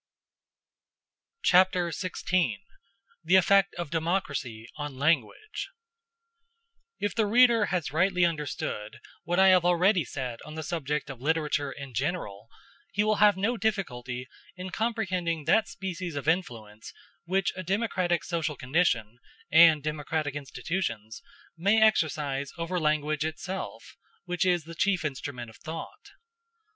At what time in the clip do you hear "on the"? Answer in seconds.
10.43-10.63